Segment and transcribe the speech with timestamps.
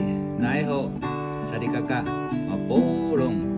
[0.00, 0.64] ない。
[0.64, 2.02] ほう方さりかか。
[2.02, 3.51] まぼうろん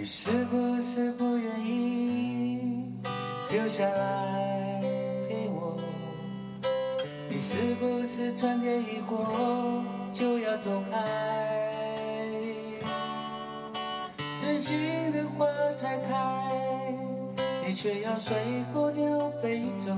[0.00, 2.90] 你是不是不愿意
[3.50, 4.80] 留下来
[5.28, 5.78] 陪我？
[7.28, 10.96] 你是不是春天一过就要走开？
[14.38, 16.14] 真心的花才开，
[17.66, 18.34] 你却要随
[18.72, 19.94] 候鸟飞走，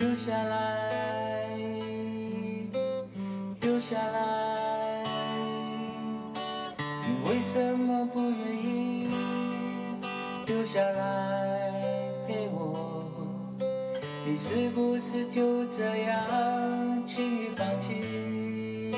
[0.00, 1.56] 留下来，
[3.60, 4.29] 留下来。
[10.60, 11.72] 留下来
[12.28, 13.02] 陪我？
[14.26, 18.94] 你是不是就这样轻易放弃？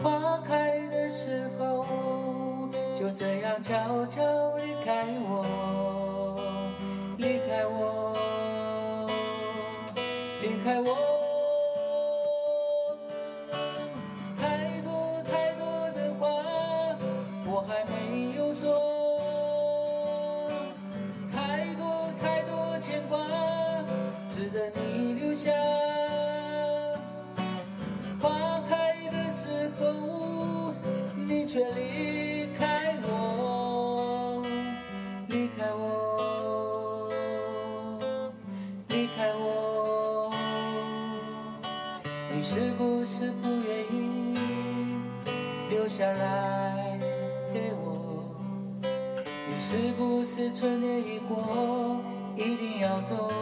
[0.00, 4.22] 花开的时候，就这样悄悄
[4.58, 6.38] 离开我，
[7.18, 8.14] 离开我，
[10.40, 11.11] 离开我。
[24.42, 25.52] 值得你留下。
[28.20, 30.74] 花开的时候，
[31.28, 34.42] 你却离开我，
[35.28, 37.08] 离开我，
[38.88, 40.34] 离开我。
[42.34, 44.36] 你是不是不愿意
[45.70, 46.98] 留下来
[47.54, 48.34] 陪我？
[48.82, 51.96] 你是不是春天一过
[52.36, 53.32] 一定要走？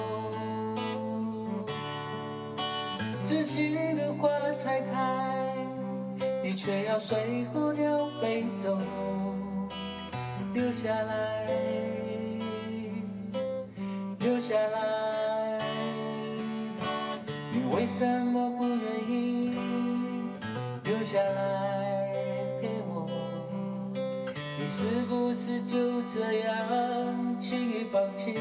[3.31, 5.55] 真心的花才开，
[6.43, 8.77] 你却要随候鸟飞走，
[10.53, 11.47] 留下来，
[14.19, 15.61] 留下来。
[17.53, 19.55] 你为什么不愿意
[20.83, 22.05] 留下来
[22.61, 23.09] 陪我？
[24.59, 28.35] 你是不是就这样轻易放弃？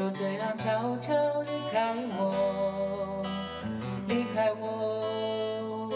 [0.00, 1.12] 就这样悄悄
[1.42, 3.22] 离开我，
[4.08, 5.90] 离开我，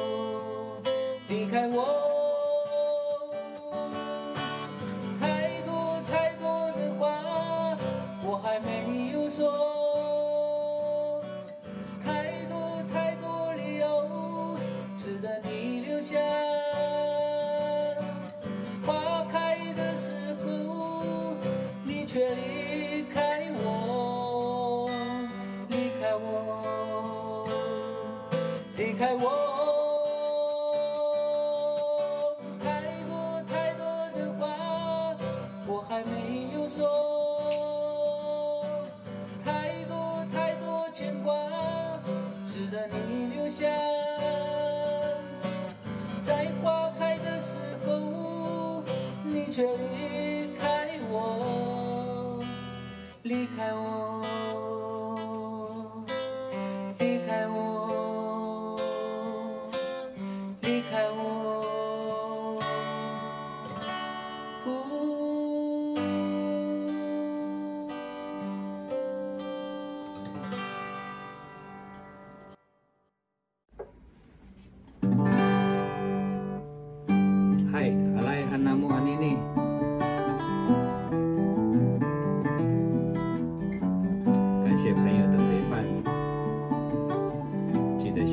[1.27, 1.87] 离开我。
[5.19, 7.79] 太多太多的话，
[8.23, 9.51] 我还没有说；
[12.05, 14.59] 太多太多理由，
[14.95, 16.19] 值得你留下。
[18.87, 20.13] 花开的时
[20.45, 21.35] 候，
[21.83, 22.54] 你却离
[28.95, 29.27] 离开我。
[32.63, 34.47] 太多太多的话，
[35.67, 36.87] 我还没有说；
[39.45, 41.35] 太多太多牵挂，
[42.45, 43.67] 值得你留下。
[46.23, 48.85] 在花开的时候，
[49.25, 49.67] 你却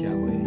[0.01, 0.41] 下回。